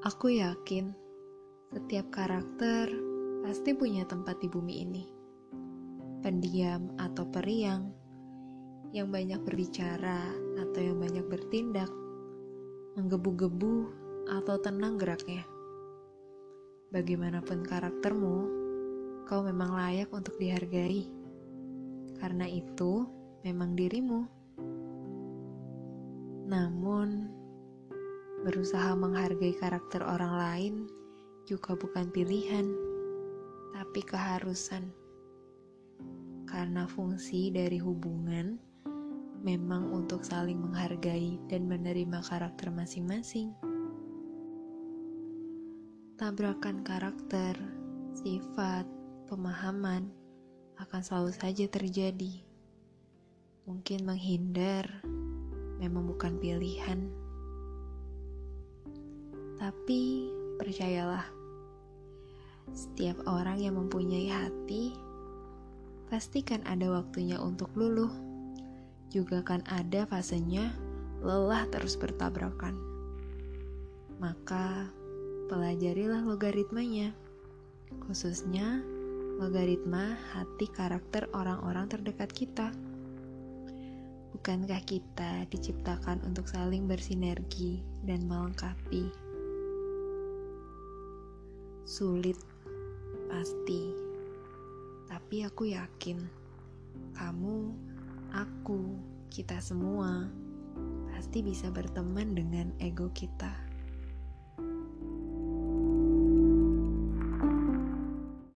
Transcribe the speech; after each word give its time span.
Aku 0.00 0.32
yakin 0.32 0.96
setiap 1.76 2.08
karakter 2.08 2.88
pasti 3.44 3.76
punya 3.76 4.08
tempat 4.08 4.40
di 4.40 4.48
bumi 4.48 4.80
ini. 4.80 5.04
Pendiam 6.24 6.88
atau 6.96 7.28
periang, 7.28 7.92
yang 8.96 9.12
banyak 9.12 9.44
berbicara 9.44 10.24
atau 10.56 10.80
yang 10.80 10.96
banyak 10.96 11.28
bertindak, 11.28 11.92
menggebu-gebu 12.96 13.92
atau 14.40 14.56
tenang 14.64 14.96
geraknya. 14.96 15.44
Bagaimanapun 16.96 17.60
karaktermu, 17.60 18.36
kau 19.28 19.44
memang 19.44 19.76
layak 19.76 20.08
untuk 20.16 20.40
dihargai. 20.40 21.12
Karena 22.16 22.48
itu 22.48 23.04
memang 23.44 23.76
dirimu. 23.76 24.24
Namun, 26.48 27.36
Berusaha 28.40 28.96
menghargai 28.96 29.52
karakter 29.52 30.00
orang 30.00 30.32
lain 30.32 30.74
juga 31.44 31.76
bukan 31.76 32.08
pilihan, 32.08 32.72
tapi 33.76 34.00
keharusan. 34.00 34.88
Karena 36.48 36.88
fungsi 36.88 37.52
dari 37.52 37.76
hubungan 37.76 38.56
memang 39.44 39.92
untuk 39.92 40.24
saling 40.24 40.56
menghargai 40.56 41.36
dan 41.52 41.68
menerima 41.68 42.24
karakter 42.24 42.72
masing-masing. 42.72 43.52
Tabrakan 46.16 46.80
karakter, 46.80 47.60
sifat, 48.24 48.88
pemahaman 49.28 50.08
akan 50.80 51.00
selalu 51.04 51.32
saja 51.36 51.68
terjadi. 51.68 52.40
Mungkin 53.68 54.08
menghindar 54.08 54.88
memang 55.76 56.08
bukan 56.08 56.40
pilihan. 56.40 57.28
Tapi 59.60 60.24
percayalah, 60.56 61.28
setiap 62.72 63.20
orang 63.28 63.60
yang 63.60 63.76
mempunyai 63.76 64.32
hati 64.32 64.96
pasti 66.08 66.40
kan 66.40 66.64
ada 66.64 66.88
waktunya 66.88 67.36
untuk 67.36 67.68
luluh. 67.76 68.08
Juga 69.12 69.44
kan 69.44 69.60
ada 69.68 70.08
fasenya 70.08 70.72
lelah 71.20 71.68
terus 71.68 72.00
bertabrakan. 72.00 72.72
Maka 74.16 74.88
pelajarilah 75.52 76.24
logaritmanya, 76.24 77.12
khususnya 78.08 78.80
logaritma 79.36 80.16
hati 80.32 80.72
karakter 80.72 81.28
orang-orang 81.36 81.84
terdekat 81.84 82.32
kita. 82.32 82.72
Bukankah 84.32 84.80
kita 84.88 85.44
diciptakan 85.52 86.24
untuk 86.24 86.48
saling 86.48 86.88
bersinergi 86.88 87.84
dan 88.08 88.24
melengkapi? 88.24 89.29
Sulit, 91.90 92.38
pasti. 93.26 93.90
Tapi 95.10 95.42
aku 95.42 95.74
yakin 95.74 96.22
kamu, 97.18 97.74
aku, 98.30 98.94
kita 99.26 99.58
semua 99.58 100.30
pasti 101.10 101.42
bisa 101.42 101.66
berteman 101.66 102.38
dengan 102.38 102.70
ego 102.78 103.10
kita. 103.10 103.69